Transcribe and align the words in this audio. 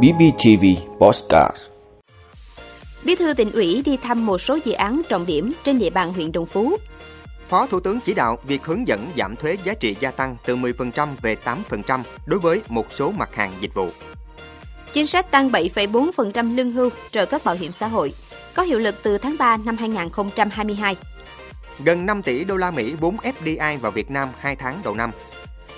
BBTV 0.00 0.64
Postcard 0.98 1.56
Bí 3.04 3.14
thư 3.14 3.34
tỉnh 3.34 3.52
ủy 3.52 3.82
đi 3.84 3.96
thăm 3.96 4.26
một 4.26 4.38
số 4.38 4.58
dự 4.64 4.72
án 4.72 5.02
trọng 5.08 5.26
điểm 5.26 5.52
trên 5.64 5.78
địa 5.78 5.90
bàn 5.90 6.12
huyện 6.12 6.32
Đồng 6.32 6.46
Phú. 6.46 6.76
Phó 7.48 7.66
Thủ 7.66 7.80
tướng 7.80 8.00
chỉ 8.00 8.14
đạo 8.14 8.38
việc 8.46 8.64
hướng 8.64 8.86
dẫn 8.86 9.06
giảm 9.16 9.36
thuế 9.36 9.56
giá 9.64 9.74
trị 9.74 9.96
gia 10.00 10.10
tăng 10.10 10.36
từ 10.46 10.56
10% 10.56 11.08
về 11.22 11.36
8% 11.78 12.02
đối 12.26 12.40
với 12.40 12.62
một 12.68 12.86
số 12.90 13.10
mặt 13.10 13.34
hàng 13.34 13.52
dịch 13.60 13.74
vụ. 13.74 13.88
Chính 14.92 15.06
sách 15.06 15.30
tăng 15.30 15.48
7,4% 15.48 16.56
lương 16.56 16.72
hưu 16.72 16.90
trợ 17.10 17.26
cấp 17.26 17.44
bảo 17.44 17.54
hiểm 17.54 17.72
xã 17.72 17.88
hội 17.88 18.12
có 18.54 18.62
hiệu 18.62 18.78
lực 18.78 18.94
từ 19.02 19.18
tháng 19.18 19.36
3 19.38 19.56
năm 19.56 19.76
2022. 19.76 20.96
Gần 21.84 22.06
5 22.06 22.22
tỷ 22.22 22.44
đô 22.44 22.56
la 22.56 22.70
Mỹ 22.70 22.94
vốn 23.00 23.16
FDI 23.16 23.78
vào 23.78 23.92
Việt 23.92 24.10
Nam 24.10 24.28
2 24.38 24.56
tháng 24.56 24.80
đầu 24.84 24.94
năm. 24.94 25.10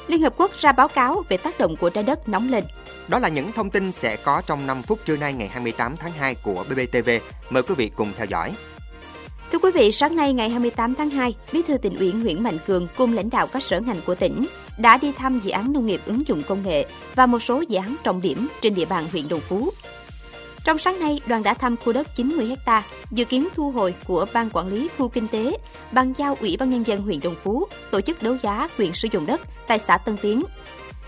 Liên 0.09 0.23
Hợp 0.23 0.35
Quốc 0.37 0.51
ra 0.59 0.73
báo 0.73 0.89
cáo 0.89 1.23
về 1.29 1.37
tác 1.37 1.59
động 1.59 1.77
của 1.77 1.91
trái 1.91 2.05
đất 2.05 2.29
nóng 2.29 2.51
lên. 2.51 2.65
Đó 3.09 3.19
là 3.19 3.29
những 3.29 3.53
thông 3.53 3.71
tin 3.71 3.93
sẽ 3.93 4.17
có 4.17 4.43
trong 4.47 4.67
5 4.67 4.83
phút 4.83 4.99
trưa 5.05 5.17
nay 5.17 5.33
ngày 5.33 5.49
28 5.49 5.97
tháng 5.97 6.13
2 6.13 6.35
của 6.35 6.65
BBTV. 6.69 7.11
Mời 7.51 7.63
quý 7.63 7.75
vị 7.75 7.91
cùng 7.97 8.13
theo 8.17 8.27
dõi. 8.27 8.53
Thưa 9.53 9.59
quý 9.59 9.71
vị, 9.75 9.93
sáng 9.93 10.17
nay 10.17 10.33
ngày 10.33 10.51
28 10.51 10.95
tháng 10.95 11.11
2, 11.11 11.35
Bí 11.53 11.63
thư 11.63 11.77
tỉnh 11.77 11.97
ủy 11.97 12.13
Nguyễn 12.13 12.43
Mạnh 12.43 12.59
Cường 12.67 12.87
cùng 12.97 13.13
lãnh 13.13 13.31
đạo 13.31 13.47
các 13.47 13.63
sở 13.63 13.81
ngành 13.81 14.01
của 14.07 14.15
tỉnh 14.15 14.47
đã 14.79 14.99
đi 14.99 15.13
thăm 15.13 15.41
dự 15.41 15.51
án 15.51 15.73
nông 15.73 15.87
nghiệp 15.87 16.01
ứng 16.07 16.27
dụng 16.27 16.43
công 16.43 16.63
nghệ 16.63 16.87
và 17.15 17.27
một 17.27 17.39
số 17.39 17.65
dự 17.69 17.79
án 17.79 17.97
trọng 18.05 18.23
điểm 18.23 18.49
trên 18.61 18.75
địa 18.75 18.85
bàn 18.85 19.05
huyện 19.13 19.29
Đồng 19.29 19.41
Phú. 19.41 19.71
Trong 20.65 20.79
sáng 20.79 21.01
nay, 21.01 21.21
đoàn 21.27 21.43
đã 21.43 21.55
thăm 21.55 21.77
khu 21.77 21.93
đất 21.93 22.15
90 22.15 22.55
ha 22.67 22.83
dự 23.11 23.25
kiến 23.25 23.49
thu 23.55 23.71
hồi 23.71 23.95
của 24.07 24.27
Ban 24.33 24.51
Quản 24.51 24.69
lý 24.69 24.89
Khu 24.99 25.09
Kinh 25.09 25.29
tế, 25.29 25.59
ban 25.93 26.13
giao 26.17 26.37
Ủy 26.41 26.57
ban 26.57 26.71
Nhân 26.71 26.87
dân 26.87 27.03
huyện 27.03 27.21
Đồng 27.21 27.35
Phú 27.43 27.65
tổ 27.91 28.01
chức 28.01 28.23
đấu 28.23 28.37
giá 28.43 28.69
quyền 28.79 28.93
sử 28.93 29.09
dụng 29.13 29.27
đất 29.27 29.41
tại 29.67 29.79
xã 29.79 29.99
Tân 29.99 30.17
Tiến. 30.17 30.45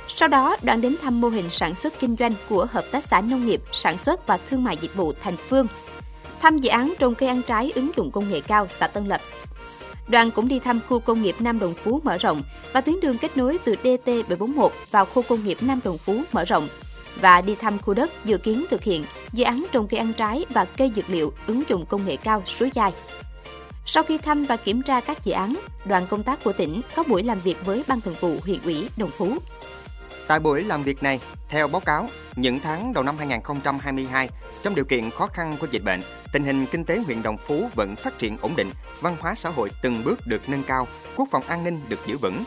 Sau 0.09 0.29
đó, 0.29 0.57
đoàn 0.63 0.81
đến 0.81 0.97
thăm 1.03 1.21
mô 1.21 1.29
hình 1.29 1.51
sản 1.51 1.75
xuất 1.75 2.01
kinh 2.01 2.17
doanh 2.19 2.33
của 2.49 2.67
Hợp 2.71 2.85
tác 2.91 3.05
xã 3.05 3.21
Nông 3.21 3.47
nghiệp, 3.47 3.63
Sản 3.73 3.99
xuất 3.99 4.27
và 4.27 4.39
Thương 4.51 4.65
mại 4.65 4.77
Dịch 4.81 4.95
vụ 4.95 5.13
Thành 5.23 5.37
Phương, 5.49 5.67
thăm 6.41 6.59
dự 6.59 6.71
án 6.71 6.95
trồng 6.99 7.15
cây 7.15 7.29
ăn 7.29 7.43
trái 7.43 7.73
ứng 7.75 7.91
dụng 7.97 8.11
công 8.11 8.31
nghệ 8.31 8.41
cao 8.41 8.67
xã 8.69 8.87
Tân 8.87 9.07
Lập. 9.07 9.21
Đoàn 10.09 10.31
cũng 10.31 10.49
đi 10.49 10.59
thăm 10.59 10.81
khu 10.89 10.99
công 10.99 11.23
nghiệp 11.23 11.37
Nam 11.39 11.59
Đồng 11.59 11.75
Phú 11.75 12.01
mở 12.05 12.19
rộng 12.19 12.43
và 12.73 12.81
tuyến 12.81 13.01
đường 13.01 13.19
kết 13.19 13.37
nối 13.37 13.59
từ 13.65 13.75
DT741 13.83 14.69
vào 14.91 15.05
khu 15.05 15.23
công 15.23 15.45
nghiệp 15.45 15.59
Nam 15.61 15.81
Đồng 15.85 15.99
Phú 15.99 16.23
mở 16.33 16.45
rộng 16.45 16.69
và 17.21 17.41
đi 17.41 17.55
thăm 17.55 17.79
khu 17.79 17.95
đất 17.95 18.25
dự 18.25 18.39
kiến 18.39 18.65
thực 18.71 18.83
hiện 18.83 19.05
dự 19.33 19.45
án 19.45 19.67
trồng 19.73 19.89
cây 19.89 19.99
ăn 19.99 20.13
trái 20.13 20.45
và 20.51 20.65
cây 20.65 20.93
dược 20.97 21.11
liệu 21.11 21.33
ứng 21.47 21.63
dụng 21.69 21.87
công 21.87 22.07
nghệ 22.07 22.17
cao 22.17 22.43
suối 22.47 22.71
dài. 22.75 22.93
Sau 23.87 24.03
khi 24.03 24.19
thăm 24.19 24.45
và 24.45 24.57
kiểm 24.57 24.83
tra 24.83 25.01
các 25.01 25.25
dự 25.25 25.33
án, 25.33 25.55
đoàn 25.85 26.07
công 26.07 26.23
tác 26.23 26.45
của 26.45 26.53
tỉnh 26.53 26.81
có 26.97 27.03
buổi 27.03 27.23
làm 27.23 27.41
việc 27.41 27.57
với 27.65 27.83
Ban 27.89 28.01
Thường 28.01 28.15
vụ 28.21 28.37
huyện 28.45 28.63
ủy 28.65 28.89
Đồng 28.97 29.11
Phú. 29.11 29.39
Tại 30.29 30.41
buổi 30.41 30.63
làm 30.63 30.83
việc 30.83 31.03
này, 31.03 31.21
theo 31.49 31.69
báo 31.69 31.81
cáo, 31.81 32.09
những 32.37 32.61
tháng 32.61 32.93
đầu 32.93 33.05
năm 33.05 33.17
2022, 33.19 34.29
trong 34.63 34.75
điều 34.75 34.85
kiện 34.85 35.11
khó 35.11 35.27
khăn 35.27 35.57
của 35.61 35.67
dịch 35.71 35.85
bệnh, 35.85 36.01
tình 36.33 36.45
hình 36.45 36.67
kinh 36.67 36.85
tế 36.85 36.99
huyện 36.99 37.23
Đồng 37.23 37.37
Phú 37.39 37.69
vẫn 37.75 37.97
phát 37.97 38.19
triển 38.19 38.37
ổn 38.41 38.57
định, 38.57 38.71
văn 39.01 39.17
hóa 39.21 39.35
xã 39.35 39.49
hội 39.49 39.71
từng 39.83 40.05
bước 40.05 40.27
được 40.27 40.49
nâng 40.49 40.63
cao, 40.63 40.89
quốc 41.17 41.29
phòng 41.31 41.43
an 41.43 41.65
ninh 41.65 41.81
được 41.89 41.99
giữ 42.07 42.19
vững. 42.19 42.45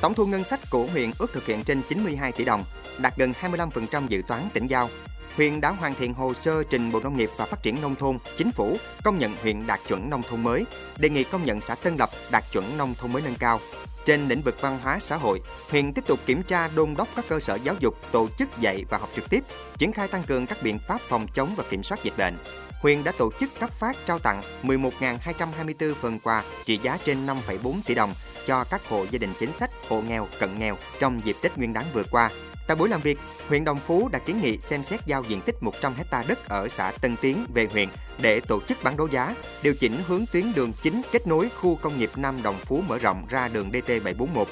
Tổng 0.00 0.14
thu 0.14 0.26
ngân 0.26 0.44
sách 0.44 0.60
của 0.70 0.86
huyện 0.86 1.10
ước 1.18 1.32
thực 1.32 1.46
hiện 1.46 1.64
trên 1.64 1.82
92 1.88 2.32
tỷ 2.32 2.44
đồng, 2.44 2.64
đạt 2.98 3.16
gần 3.16 3.32
25% 3.40 4.06
dự 4.08 4.22
toán 4.28 4.42
tỉnh 4.54 4.66
giao. 4.66 4.90
Huyện 5.36 5.60
đã 5.60 5.70
hoàn 5.70 5.94
thiện 5.94 6.14
hồ 6.14 6.34
sơ 6.34 6.62
trình 6.70 6.92
Bộ 6.92 7.00
Nông 7.00 7.16
nghiệp 7.16 7.30
và 7.36 7.46
Phát 7.46 7.62
triển 7.62 7.80
Nông 7.82 7.94
thôn, 7.94 8.18
Chính 8.36 8.52
phủ 8.52 8.76
công 9.04 9.18
nhận 9.18 9.36
huyện 9.42 9.66
đạt 9.66 9.80
chuẩn 9.88 10.10
nông 10.10 10.22
thôn 10.22 10.42
mới, 10.42 10.64
đề 10.98 11.08
nghị 11.08 11.24
công 11.24 11.44
nhận 11.44 11.60
xã 11.60 11.74
Tân 11.74 11.96
Lập 11.96 12.10
đạt 12.30 12.44
chuẩn 12.52 12.78
nông 12.78 12.94
thôn 12.94 13.12
mới 13.12 13.22
nâng 13.22 13.34
cao. 13.34 13.60
Trên 14.06 14.28
lĩnh 14.28 14.42
vực 14.42 14.56
văn 14.60 14.78
hóa 14.82 14.98
xã 14.98 15.16
hội, 15.16 15.40
huyện 15.70 15.92
tiếp 15.92 16.04
tục 16.06 16.20
kiểm 16.26 16.42
tra 16.42 16.68
đôn 16.68 16.94
đốc 16.96 17.08
các 17.16 17.24
cơ 17.28 17.40
sở 17.40 17.58
giáo 17.64 17.74
dục 17.80 17.94
tổ 18.12 18.28
chức 18.38 18.48
dạy 18.60 18.84
và 18.90 18.98
học 18.98 19.10
trực 19.16 19.30
tiếp, 19.30 19.44
triển 19.78 19.92
khai 19.92 20.08
tăng 20.08 20.22
cường 20.22 20.46
các 20.46 20.62
biện 20.62 20.78
pháp 20.88 21.00
phòng 21.00 21.26
chống 21.34 21.54
và 21.56 21.64
kiểm 21.70 21.82
soát 21.82 22.02
dịch 22.02 22.18
bệnh. 22.18 22.36
Huyện 22.82 23.04
đã 23.04 23.12
tổ 23.18 23.30
chức 23.40 23.60
cấp 23.60 23.70
phát 23.70 23.96
trao 24.06 24.18
tặng 24.18 24.42
11.224 24.62 25.94
phần 25.94 26.18
quà 26.20 26.42
trị 26.64 26.80
giá 26.82 26.98
trên 27.04 27.26
5,4 27.26 27.80
tỷ 27.86 27.94
đồng 27.94 28.14
cho 28.46 28.64
các 28.64 28.88
hộ 28.88 29.06
gia 29.10 29.18
đình 29.18 29.32
chính 29.38 29.52
sách, 29.52 29.65
hộ 29.88 30.02
nghèo, 30.02 30.28
cận 30.40 30.58
nghèo 30.58 30.76
trong 31.00 31.20
dịp 31.24 31.36
Tết 31.42 31.58
Nguyên 31.58 31.72
đán 31.72 31.84
vừa 31.92 32.04
qua. 32.10 32.30
Tại 32.66 32.76
buổi 32.76 32.88
làm 32.88 33.00
việc, 33.00 33.18
huyện 33.48 33.64
Đồng 33.64 33.78
Phú 33.78 34.08
đã 34.12 34.18
kiến 34.18 34.40
nghị 34.42 34.58
xem 34.58 34.84
xét 34.84 35.06
giao 35.06 35.22
diện 35.28 35.40
tích 35.40 35.62
100 35.62 35.94
hecta 35.94 36.24
đất 36.28 36.48
ở 36.48 36.68
xã 36.68 36.92
Tân 37.00 37.16
Tiến 37.16 37.46
về 37.54 37.68
huyện 37.72 37.88
để 38.20 38.40
tổ 38.40 38.60
chức 38.68 38.82
bán 38.82 38.96
đấu 38.96 39.08
giá, 39.10 39.34
điều 39.62 39.74
chỉnh 39.74 40.02
hướng 40.06 40.24
tuyến 40.32 40.52
đường 40.56 40.72
chính 40.82 41.02
kết 41.12 41.26
nối 41.26 41.48
khu 41.56 41.74
công 41.74 41.98
nghiệp 41.98 42.10
Nam 42.16 42.42
Đồng 42.42 42.58
Phú 42.64 42.82
mở 42.88 42.98
rộng 42.98 43.26
ra 43.28 43.48
đường 43.48 43.70
DT741. 43.70 44.44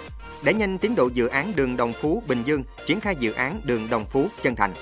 Để 0.42 0.54
nhanh 0.54 0.78
tiến 0.78 0.94
độ 0.94 1.08
dự 1.14 1.26
án 1.26 1.52
đường 1.56 1.76
Đồng 1.76 1.92
Phú 1.92 2.22
Bình 2.26 2.42
Dương, 2.44 2.62
triển 2.86 3.00
khai 3.00 3.16
dự 3.18 3.32
án 3.32 3.60
đường 3.64 3.88
Đồng 3.90 4.04
Phú 4.04 4.26
Chân 4.42 4.56
Thành. 4.56 4.74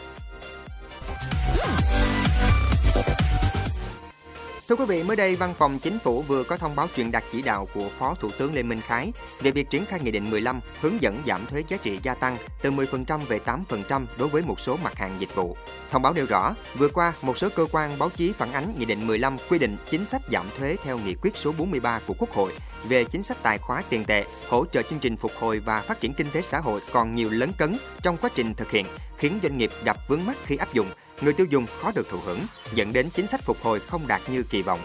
Thưa 4.73 4.77
quý 4.77 4.85
vị, 4.85 5.03
mới 5.03 5.17
đây 5.17 5.37
Văn 5.37 5.55
phòng 5.59 5.79
Chính 5.79 5.99
phủ 5.99 6.23
vừa 6.23 6.45
có 6.45 6.57
thông 6.57 6.77
báo 6.77 6.89
truyền 6.97 7.11
đạt 7.11 7.25
chỉ 7.33 7.43
đạo 7.43 7.69
của 7.75 7.89
Phó 7.99 8.15
Thủ 8.15 8.31
tướng 8.39 8.55
Lê 8.55 8.63
Minh 8.63 8.81
Khái 8.81 9.13
về 9.41 9.51
việc 9.51 9.71
triển 9.71 9.87
khai 9.87 10.01
Nghị 10.01 10.11
định 10.11 10.31
15 10.31 10.61
hướng 10.81 11.03
dẫn 11.03 11.23
giảm 11.27 11.47
thuế 11.47 11.63
giá 11.69 11.77
trị 11.77 11.99
gia 12.03 12.15
tăng 12.15 12.37
từ 12.63 12.71
10% 12.71 13.19
về 13.19 13.41
8% 13.79 14.07
đối 14.19 14.29
với 14.29 14.43
một 14.43 14.61
số 14.61 14.77
mặt 14.85 14.95
hàng 14.97 15.17
dịch 15.19 15.35
vụ. 15.35 15.57
Thông 15.91 16.03
báo 16.03 16.13
nêu 16.13 16.27
rõ, 16.27 16.55
vừa 16.75 16.89
qua 16.89 17.13
một 17.23 17.39
số 17.39 17.49
cơ 17.57 17.67
quan 17.73 17.99
báo 17.99 18.11
chí 18.17 18.33
phản 18.33 18.53
ánh 18.53 18.75
Nghị 18.79 18.85
định 18.85 19.07
15 19.07 19.37
quy 19.51 19.59
định 19.59 19.77
chính 19.91 20.07
sách 20.07 20.23
giảm 20.33 20.47
thuế 20.59 20.77
theo 20.85 20.99
nghị 20.99 21.15
quyết 21.15 21.37
số 21.37 21.53
43 21.59 22.01
của 22.07 22.15
Quốc 22.19 22.31
hội 22.31 22.53
về 22.89 23.05
chính 23.05 23.23
sách 23.23 23.43
tài 23.43 23.59
khóa 23.59 23.83
tiền 23.89 24.05
tệ, 24.05 24.25
hỗ 24.49 24.65
trợ 24.67 24.83
chương 24.83 24.99
trình 24.99 25.17
phục 25.17 25.33
hồi 25.39 25.59
và 25.59 25.81
phát 25.81 26.01
triển 26.01 26.15
kinh 26.15 26.31
tế 26.33 26.43
xã 26.43 26.59
hội 26.59 26.81
còn 26.93 27.15
nhiều 27.15 27.31
lấn 27.31 27.53
cấn 27.53 27.77
trong 28.03 28.17
quá 28.17 28.31
trình 28.35 28.55
thực 28.55 28.71
hiện, 28.71 28.87
khiến 29.17 29.39
doanh 29.43 29.59
nghiệp 29.59 29.71
gặp 29.85 29.97
vướng 30.09 30.27
mắc 30.27 30.37
khi 30.47 30.57
áp 30.57 30.73
dụng 30.75 30.87
người 31.23 31.33
tiêu 31.33 31.47
dùng 31.51 31.67
khó 31.81 31.93
được 31.95 32.09
thụ 32.09 32.19
hưởng, 32.25 32.41
dẫn 32.75 32.93
đến 32.93 33.11
chính 33.15 33.27
sách 33.27 33.43
phục 33.45 33.57
hồi 33.63 33.81
không 33.81 34.07
đạt 34.07 34.21
như 34.29 34.43
kỳ 34.43 34.63
vọng. 34.63 34.81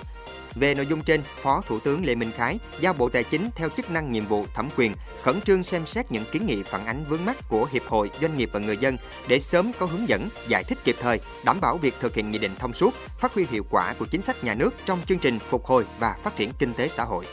Về 0.56 0.76
nội 0.76 0.86
dung 0.86 1.02
trên, 1.02 1.22
Phó 1.24 1.62
Thủ 1.68 1.80
tướng 1.80 2.06
Lê 2.06 2.16
Minh 2.16 2.32
Khái 2.38 2.60
giao 2.80 2.94
Bộ 2.94 3.10
Tài 3.10 3.24
chính 3.24 3.50
theo 3.56 3.70
chức 3.70 3.92
năng 3.92 4.12
nhiệm 4.12 4.26
vụ 4.26 4.46
thẩm 4.54 4.70
quyền 4.78 4.94
khẩn 5.22 5.42
trương 5.42 5.64
xem 5.64 5.86
xét 5.86 6.12
những 6.12 6.24
kiến 6.32 6.46
nghị 6.46 6.64
phản 6.64 6.86
ánh 6.86 7.06
vướng 7.10 7.26
mắc 7.26 7.38
của 7.50 7.68
hiệp 7.72 7.88
hội, 7.88 8.12
doanh 8.22 8.38
nghiệp 8.38 8.50
và 8.54 8.60
người 8.60 8.78
dân 8.78 8.98
để 9.28 9.40
sớm 9.40 9.72
có 9.80 9.86
hướng 9.86 10.10
dẫn, 10.10 10.30
giải 10.48 10.64
thích 10.64 10.78
kịp 10.84 10.96
thời, 11.02 11.20
đảm 11.46 11.62
bảo 11.62 11.78
việc 11.78 11.94
thực 12.00 12.16
hiện 12.16 12.32
nghị 12.32 12.38
định 12.38 12.52
thông 12.60 12.74
suốt, 12.74 12.94
phát 13.18 13.34
huy 13.34 13.46
hiệu 13.52 13.66
quả 13.70 13.94
của 14.00 14.06
chính 14.06 14.22
sách 14.22 14.44
nhà 14.44 14.54
nước 14.54 14.74
trong 14.86 15.00
chương 15.06 15.20
trình 15.20 15.40
phục 15.40 15.66
hồi 15.66 15.86
và 16.00 16.16
phát 16.24 16.36
triển 16.36 16.52
kinh 16.60 16.74
tế 16.74 16.88
xã 16.88 17.04
hội. 17.04 17.26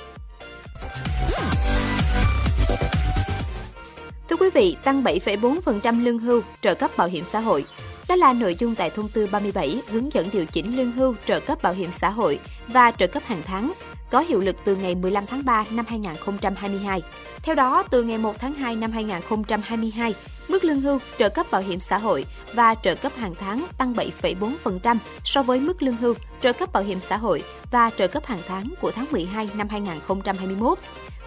Thưa 4.29 4.37
quý 4.37 4.51
vị, 4.55 4.77
tăng 4.85 5.03
7,4% 5.03 6.05
lương 6.05 6.19
hưu, 6.19 6.43
trợ 6.61 6.75
cấp 6.75 6.91
bảo 6.97 7.09
hiểm 7.09 7.25
xã 7.25 7.41
hội 7.41 7.65
đó 8.09 8.17
là 8.17 8.33
nội 8.33 8.57
dung 8.59 8.75
tại 8.75 8.91
thông 8.91 9.09
tư 9.09 9.29
37 9.33 9.83
hướng 9.89 10.13
dẫn 10.13 10.29
điều 10.33 10.47
chỉnh 10.47 10.77
lương 10.77 10.93
hưu, 10.93 11.15
trợ 11.27 11.41
cấp 11.41 11.63
bảo 11.63 11.73
hiểm 11.73 11.93
xã 11.93 12.11
hội 12.11 12.39
và 12.69 12.91
trợ 12.91 13.07
cấp 13.07 13.23
hàng 13.27 13.43
tháng 13.47 13.73
có 14.11 14.21
hiệu 14.21 14.41
lực 14.41 14.57
từ 14.65 14.77
ngày 14.77 14.95
15 14.95 15.27
tháng 15.27 15.45
3 15.45 15.65
năm 15.71 15.87
2022. 15.89 17.03
Theo 17.43 17.55
đó, 17.55 17.83
từ 17.91 18.03
ngày 18.03 18.19
1 18.19 18.39
tháng 18.39 18.55
2 18.55 18.77
năm 18.77 18.93
2022, 18.93 20.15
mức 20.49 20.65
lương 20.65 20.81
hưu, 20.81 20.99
trợ 21.19 21.29
cấp 21.29 21.47
bảo 21.51 21.61
hiểm 21.63 21.81
xã 21.81 21.99
hội 21.99 22.25
và 22.55 22.75
trợ 22.75 22.95
cấp 22.95 23.13
hàng 23.17 23.35
tháng 23.41 23.67
tăng 23.79 23.95
7,4% 23.95 24.97
so 25.25 25.43
với 25.43 25.61
mức 25.61 25.83
lương 25.83 25.97
hưu, 25.97 26.15
trợ 26.41 26.53
cấp 26.53 26.73
bảo 26.73 26.83
hiểm 26.83 27.01
xã 27.01 27.17
hội 27.17 27.43
và 27.71 27.91
trợ 27.91 28.07
cấp 28.07 28.27
hàng 28.27 28.41
tháng 28.49 28.75
của 28.81 28.91
tháng 28.91 29.07
12 29.11 29.49
năm 29.55 29.69
2021 29.69 30.79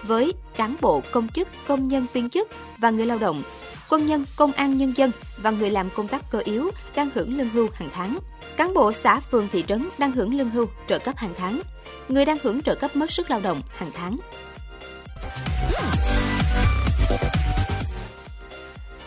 với 0.04 0.34
cán 0.56 0.76
bộ, 0.82 1.02
công 1.12 1.30
chức, 1.30 1.48
công 1.68 1.88
nhân 1.88 2.06
viên 2.14 2.30
chức 2.30 2.48
và 2.78 2.90
người 2.90 3.06
lao 3.06 3.18
động 3.18 3.44
quân 3.90 4.06
nhân, 4.06 4.26
công 4.36 4.52
an 4.52 4.78
nhân 4.78 4.94
dân 4.98 5.12
và 5.38 5.52
người 5.52 5.70
làm 5.70 5.90
công 5.96 6.08
tác 6.08 6.32
cơ 6.32 6.40
yếu 6.46 6.72
đang 6.96 7.10
hưởng 7.16 7.38
lương 7.38 7.50
hưu 7.50 7.68
hàng 7.74 7.90
tháng. 7.94 8.20
Cán 8.58 8.74
bộ 8.74 8.94
xã 8.94 9.20
phường 9.20 9.48
thị 9.52 9.64
trấn 9.68 9.90
đang 9.98 10.12
hưởng 10.12 10.34
lương 10.34 10.50
hưu 10.50 10.66
trợ 10.88 11.00
cấp 11.00 11.18
hàng 11.18 11.34
tháng. 11.38 11.62
Người 12.10 12.26
đang 12.26 12.38
hưởng 12.44 12.62
trợ 12.62 12.76
cấp 12.76 12.96
mất 12.96 13.12
sức 13.12 13.30
lao 13.30 13.40
động 13.40 13.62
hàng 13.78 13.92
tháng. 13.94 14.18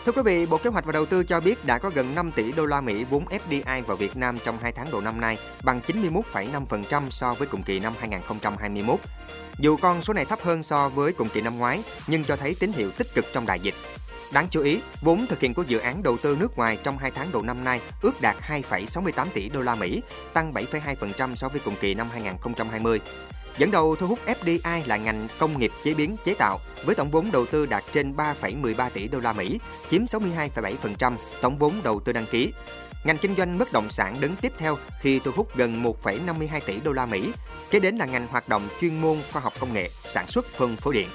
Thưa 0.05 0.11
quý 0.11 0.21
vị, 0.25 0.45
Bộ 0.45 0.57
Kế 0.57 0.69
hoạch 0.69 0.85
và 0.85 0.91
Đầu 0.91 1.05
tư 1.05 1.23
cho 1.23 1.41
biết 1.41 1.65
đã 1.65 1.77
có 1.77 1.91
gần 1.95 2.15
5 2.15 2.31
tỷ 2.31 2.51
đô 2.51 2.65
la 2.65 2.81
Mỹ 2.81 3.03
vốn 3.03 3.25
FDI 3.25 3.83
vào 3.83 3.97
Việt 3.97 4.17
Nam 4.17 4.37
trong 4.45 4.57
2 4.61 4.71
tháng 4.71 4.91
đầu 4.91 5.01
năm 5.01 5.21
nay, 5.21 5.37
bằng 5.63 5.81
91,5% 5.87 7.09
so 7.09 7.33
với 7.33 7.47
cùng 7.47 7.63
kỳ 7.63 7.79
năm 7.79 7.93
2021. 7.99 8.99
Dù 9.59 9.77
con 9.77 10.01
số 10.01 10.13
này 10.13 10.25
thấp 10.25 10.39
hơn 10.41 10.63
so 10.63 10.89
với 10.89 11.13
cùng 11.13 11.29
kỳ 11.29 11.41
năm 11.41 11.57
ngoái, 11.57 11.83
nhưng 12.07 12.23
cho 12.23 12.35
thấy 12.35 12.55
tín 12.59 12.71
hiệu 12.71 12.91
tích 12.91 13.07
cực 13.15 13.25
trong 13.33 13.45
đại 13.45 13.59
dịch. 13.59 13.75
Đáng 14.31 14.47
chú 14.49 14.61
ý, 14.61 14.81
vốn 15.01 15.27
thực 15.27 15.39
hiện 15.39 15.53
của 15.53 15.63
dự 15.67 15.79
án 15.79 16.03
đầu 16.03 16.17
tư 16.17 16.37
nước 16.39 16.57
ngoài 16.57 16.77
trong 16.83 16.97
2 16.97 17.11
tháng 17.11 17.31
đầu 17.31 17.41
năm 17.41 17.63
nay 17.63 17.81
ước 18.01 18.21
đạt 18.21 18.35
2,68 18.47 19.27
tỷ 19.33 19.49
đô 19.49 19.61
la 19.61 19.75
Mỹ, 19.75 20.01
tăng 20.33 20.53
7,2% 20.53 21.35
so 21.35 21.49
với 21.49 21.61
cùng 21.65 21.75
kỳ 21.81 21.93
năm 21.93 22.07
2020. 22.11 22.99
Dẫn 23.57 23.71
đầu 23.71 23.95
thu 23.95 24.07
hút 24.07 24.19
FDI 24.25 24.81
là 24.85 24.97
ngành 24.97 25.27
công 25.39 25.59
nghiệp 25.59 25.71
chế 25.83 25.93
biến 25.93 26.15
chế 26.25 26.33
tạo 26.33 26.59
với 26.85 26.95
tổng 26.95 27.11
vốn 27.11 27.31
đầu 27.31 27.45
tư 27.45 27.65
đạt 27.65 27.83
trên 27.91 28.15
3,13 28.15 28.89
tỷ 28.89 29.07
đô 29.07 29.19
la 29.19 29.33
Mỹ, 29.33 29.59
chiếm 29.89 30.03
62,7% 30.03 31.15
tổng 31.41 31.57
vốn 31.57 31.73
đầu 31.83 31.99
tư 31.99 32.11
đăng 32.11 32.25
ký. 32.25 32.53
Ngành 33.03 33.17
kinh 33.17 33.35
doanh 33.35 33.57
bất 33.57 33.73
động 33.73 33.89
sản 33.89 34.15
đứng 34.19 34.35
tiếp 34.35 34.53
theo 34.57 34.77
khi 34.99 35.19
thu 35.19 35.31
hút 35.35 35.55
gần 35.55 35.83
1,52 35.83 36.59
tỷ 36.65 36.79
đô 36.79 36.91
la 36.91 37.05
Mỹ. 37.05 37.31
Kế 37.71 37.79
đến 37.79 37.97
là 37.97 38.05
ngành 38.05 38.27
hoạt 38.27 38.49
động 38.49 38.67
chuyên 38.81 39.01
môn 39.01 39.17
khoa 39.31 39.41
học 39.41 39.53
công 39.59 39.73
nghệ, 39.73 39.89
sản 40.05 40.27
xuất 40.27 40.45
phân 40.45 40.75
phối 40.75 40.93
điện. 40.93 41.07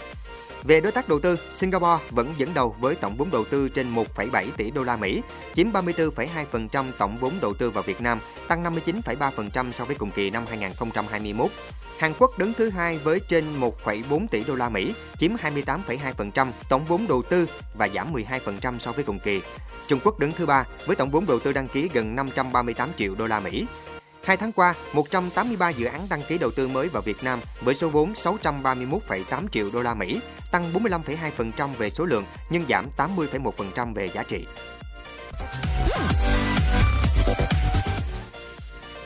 Về 0.65 0.81
đối 0.81 0.93
tác 0.93 1.09
đầu 1.09 1.19
tư, 1.21 1.39
Singapore 1.53 2.05
vẫn 2.11 2.35
dẫn 2.37 2.55
đầu 2.55 2.77
với 2.81 2.95
tổng 2.95 3.17
vốn 3.17 3.31
đầu 3.31 3.45
tư 3.45 3.69
trên 3.69 3.95
1,7 3.95 4.47
tỷ 4.57 4.71
đô 4.71 4.85
la 4.85 4.97
Mỹ, 4.97 5.23
chiếm 5.55 5.73
34,2% 5.73 6.93
tổng 6.99 7.19
vốn 7.19 7.33
đầu 7.41 7.55
tư 7.55 7.71
vào 7.71 7.83
Việt 7.83 8.01
Nam, 8.01 8.19
tăng 8.49 8.65
59,3% 8.65 9.73
so 9.73 9.85
với 9.85 9.97
cùng 9.97 10.11
kỳ 10.11 10.31
năm 10.31 10.45
2021. 10.49 11.51
Hàn 11.99 12.13
Quốc 12.19 12.39
đứng 12.39 12.53
thứ 12.55 12.71
hai 12.71 12.99
với 12.99 13.21
trên 13.21 13.61
1,4 13.61 14.27
tỷ 14.31 14.45
đô 14.45 14.55
la 14.55 14.69
Mỹ, 14.69 14.95
chiếm 15.19 15.31
28,2% 15.37 16.51
tổng 16.69 16.85
vốn 16.85 17.07
đầu 17.09 17.23
tư 17.23 17.49
và 17.79 17.89
giảm 17.89 18.13
12% 18.13 18.79
so 18.79 18.93
với 18.93 19.05
cùng 19.05 19.19
kỳ. 19.19 19.41
Trung 19.87 20.01
Quốc 20.05 20.19
đứng 20.19 20.33
thứ 20.33 20.47
ba 20.47 20.65
với 20.87 20.97
tổng 20.97 21.11
vốn 21.11 21.27
đầu 21.27 21.39
tư 21.39 21.53
đăng 21.53 21.69
ký 21.69 21.91
gần 21.93 22.17
538 22.17 22.91
triệu 22.97 23.15
đô 23.15 23.27
la 23.27 23.41
Mỹ. 23.41 23.67
Hai 24.27 24.37
tháng 24.37 24.53
qua, 24.53 24.75
183 24.93 25.69
dự 25.69 25.87
án 25.87 26.07
đăng 26.11 26.23
ký 26.29 26.39
đầu 26.39 26.51
tư 26.51 26.69
mới 26.69 26.89
vào 26.89 27.03
Việt 27.03 27.25
Nam 27.25 27.41
với 27.61 27.75
số 27.75 27.89
vốn 27.89 28.13
631,8 28.13 29.49
triệu 29.53 29.71
đô 29.73 29.83
la 29.83 29.95
Mỹ, 29.95 30.21
tăng 30.53 30.73
45,2% 30.73 31.69
về 31.79 31.91
số 31.91 32.05
lượng 32.05 32.25
nhưng 32.51 32.65
giảm 32.69 32.87
80,1% 32.97 33.95
về 33.95 34.11
giá 34.15 34.23
trị. 34.23 34.47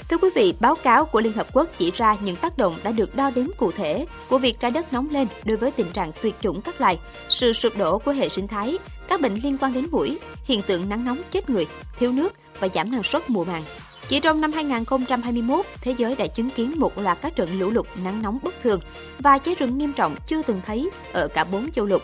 Thưa 0.08 0.16
quý 0.18 0.28
vị, 0.34 0.54
báo 0.60 0.74
cáo 0.74 1.04
của 1.04 1.20
Liên 1.20 1.32
Hợp 1.32 1.46
Quốc 1.52 1.68
chỉ 1.76 1.90
ra 1.90 2.16
những 2.20 2.36
tác 2.36 2.58
động 2.58 2.76
đã 2.82 2.92
được 2.92 3.14
đo 3.14 3.30
đếm 3.30 3.46
cụ 3.56 3.72
thể 3.72 4.06
của 4.28 4.38
việc 4.38 4.60
trái 4.60 4.70
đất 4.70 4.92
nóng 4.92 5.10
lên 5.10 5.28
đối 5.44 5.56
với 5.56 5.70
tình 5.70 5.92
trạng 5.92 6.12
tuyệt 6.22 6.34
chủng 6.40 6.62
các 6.62 6.80
loài, 6.80 6.98
sự 7.28 7.52
sụp 7.52 7.76
đổ 7.76 7.98
của 7.98 8.12
hệ 8.12 8.28
sinh 8.28 8.48
thái, 8.48 8.78
các 9.08 9.20
bệnh 9.20 9.34
liên 9.34 9.58
quan 9.58 9.72
đến 9.72 9.86
mũi, 9.90 10.18
hiện 10.44 10.62
tượng 10.62 10.88
nắng 10.88 11.04
nóng 11.04 11.18
chết 11.30 11.50
người, 11.50 11.66
thiếu 11.98 12.12
nước 12.12 12.32
và 12.60 12.68
giảm 12.74 12.90
năng 12.90 13.02
suất 13.02 13.30
mùa 13.30 13.44
màng. 13.44 13.62
Chỉ 14.10 14.20
trong 14.20 14.40
năm 14.40 14.52
2021, 14.52 15.66
thế 15.80 15.94
giới 15.98 16.16
đã 16.16 16.26
chứng 16.26 16.50
kiến 16.50 16.72
một 16.76 16.98
loạt 16.98 17.18
các 17.20 17.36
trận 17.36 17.58
lũ 17.58 17.70
lụt 17.70 17.86
nắng 18.04 18.22
nóng 18.22 18.38
bất 18.42 18.54
thường 18.62 18.80
và 19.18 19.38
cháy 19.38 19.54
rừng 19.58 19.78
nghiêm 19.78 19.92
trọng 19.92 20.16
chưa 20.26 20.42
từng 20.42 20.60
thấy 20.66 20.90
ở 21.12 21.28
cả 21.28 21.44
bốn 21.44 21.70
châu 21.70 21.84
lục. 21.84 22.02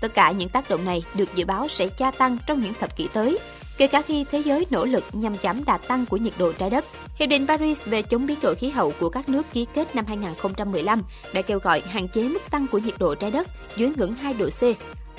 Tất 0.00 0.14
cả 0.14 0.30
những 0.30 0.48
tác 0.48 0.70
động 0.70 0.84
này 0.84 1.04
được 1.14 1.34
dự 1.34 1.44
báo 1.44 1.68
sẽ 1.68 1.88
gia 1.98 2.10
tăng 2.10 2.38
trong 2.46 2.60
những 2.60 2.74
thập 2.74 2.96
kỷ 2.96 3.08
tới, 3.12 3.38
kể 3.76 3.86
cả 3.86 4.02
khi 4.02 4.24
thế 4.30 4.38
giới 4.38 4.66
nỗ 4.70 4.84
lực 4.84 5.04
nhằm 5.12 5.36
giảm 5.42 5.64
đà 5.64 5.78
tăng 5.78 6.06
của 6.06 6.16
nhiệt 6.16 6.32
độ 6.38 6.52
trái 6.52 6.70
đất. 6.70 6.84
Hiệp 7.18 7.28
định 7.28 7.46
Paris 7.46 7.82
về 7.84 8.02
chống 8.02 8.26
biến 8.26 8.38
đổi 8.42 8.54
khí 8.54 8.70
hậu 8.70 8.92
của 9.00 9.08
các 9.08 9.28
nước 9.28 9.46
ký 9.52 9.66
kết 9.74 9.96
năm 9.96 10.04
2015 10.06 11.02
đã 11.34 11.42
kêu 11.42 11.58
gọi 11.58 11.82
hạn 11.86 12.08
chế 12.08 12.22
mức 12.22 12.50
tăng 12.50 12.66
của 12.66 12.78
nhiệt 12.78 12.94
độ 12.98 13.14
trái 13.14 13.30
đất 13.30 13.48
dưới 13.76 13.92
ngưỡng 13.96 14.14
2 14.14 14.34
độ 14.34 14.48
C 14.48 14.62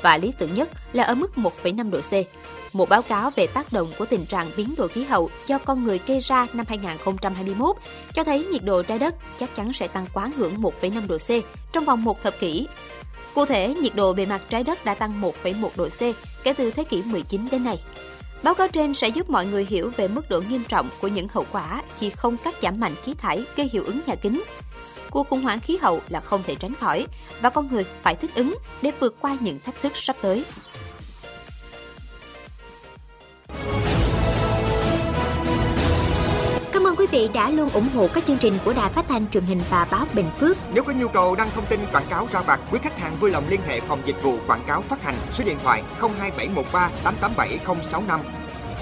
và 0.02 0.18
lý 0.18 0.34
tưởng 0.38 0.54
nhất 0.54 0.70
là 0.94 1.04
ở 1.04 1.16
mức 1.16 1.32
1,5 1.36 1.92
độ 1.92 2.00
C. 2.02 2.14
Một 2.76 2.90
báo 2.90 3.02
cáo 3.02 3.32
về 3.36 3.48
tác 3.48 3.74
động 3.74 3.88
của 3.98 4.06
tình 4.06 4.26
trạng 4.26 4.52
biến 4.58 4.74
đổi 4.78 4.88
khí 4.88 5.04
hậu 5.04 5.30
do 5.48 5.58
con 5.58 5.84
người 5.84 6.00
gây 6.08 6.20
ra 6.20 6.48
năm 6.54 6.66
2021 6.70 7.76
cho 8.14 8.24
thấy 8.24 8.46
nhiệt 8.46 8.64
độ 8.64 8.84
trái 8.84 9.00
đất 9.00 9.16
chắc 9.40 9.56
chắn 9.56 9.74
sẽ 9.74 9.88
tăng 9.88 10.06
quá 10.14 10.32
ngưỡng 10.38 10.62
1,5 10.62 11.08
độ 11.08 11.18
C 11.18 11.46
trong 11.72 11.86
vòng 11.86 12.04
một 12.04 12.24
thập 12.24 12.40
kỷ. 12.40 12.68
Cụ 13.34 13.46
thể, 13.46 13.76
nhiệt 13.82 13.96
độ 13.96 14.14
bề 14.14 14.26
mặt 14.26 14.42
trái 14.50 14.64
đất 14.64 14.86
đã 14.86 14.94
tăng 14.94 15.22
1,1 15.22 15.70
độ 15.76 15.90
C 15.90 16.00
kể 16.44 16.54
từ 16.54 16.72
thế 16.72 16.84
kỷ 16.84 17.04
19 17.04 17.48
đến 17.52 17.64
nay. 17.64 17.80
Báo 18.44 18.54
cáo 18.54 18.68
trên 18.68 18.94
sẽ 18.94 19.08
giúp 19.08 19.30
mọi 19.30 19.46
người 19.46 19.66
hiểu 19.70 19.92
về 19.98 20.08
mức 20.08 20.30
độ 20.30 20.42
nghiêm 20.50 20.64
trọng 20.68 20.90
của 21.02 21.08
những 21.08 21.28
hậu 21.34 21.46
quả 21.52 21.82
khi 21.98 22.10
không 22.10 22.38
cắt 22.38 22.56
giảm 22.62 22.80
mạnh 22.80 22.94
khí 23.04 23.14
thải 23.14 23.44
gây 23.56 23.70
hiệu 23.74 23.84
ứng 23.86 24.00
nhà 24.08 24.16
kính. 24.16 24.44
Cuộc 25.12 25.30
khủng 25.30 25.42
hoảng 25.42 25.60
khí 25.60 25.78
hậu 25.82 26.02
là 26.10 26.20
không 26.22 26.44
thể 26.48 26.56
tránh 26.56 26.76
khỏi 26.80 27.08
và 27.42 27.50
con 27.50 27.68
người 27.68 27.86
phải 28.02 28.16
thích 28.16 28.32
ứng 28.36 28.56
để 28.82 28.92
vượt 29.00 29.16
qua 29.20 29.38
những 29.40 29.60
thách 29.60 29.82
thức 29.82 29.92
sắp 29.96 30.16
tới. 30.22 30.46
Cảm 36.72 36.88
ơn 36.88 36.96
quý 36.96 37.08
vị 37.12 37.30
đã 37.34 37.50
luôn 37.50 37.70
ủng 37.70 37.90
hộ 37.96 38.08
các 38.14 38.26
chương 38.26 38.38
trình 38.38 38.54
của 38.66 38.74
Đài 38.74 38.90
Phát 38.90 39.06
thanh 39.08 39.30
truyền 39.30 39.44
hình 39.44 39.62
và 39.70 39.88
báo 39.92 40.06
Bình 40.14 40.30
Phước. 40.40 40.58
Nếu 40.74 40.84
có 40.84 40.94
nhu 40.94 41.08
cầu 41.08 41.36
đăng 41.36 41.50
thông 41.52 41.66
tin 41.66 41.80
quảng 41.92 42.06
cáo 42.10 42.28
ra 42.32 42.42
vặt, 42.42 42.60
quý 42.72 42.80
khách 42.84 43.00
hàng 43.00 43.18
vui 43.20 43.32
lòng 43.32 43.44
liên 43.50 43.60
hệ 43.68 43.80
phòng 43.80 44.00
dịch 44.06 44.24
vụ 44.24 44.38
quảng 44.48 44.64
cáo 44.68 44.82
phát 44.82 45.04
hành 45.04 45.16
số 45.32 45.44
điện 45.44 45.58
thoại 45.64 45.84
02713 46.00 46.90
887065. 47.04 48.20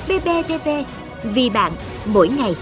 BBTV, 0.08 0.70
vì 1.24 1.50
bạn, 1.50 1.72
mỗi 2.06 2.28
ngày. 2.28 2.56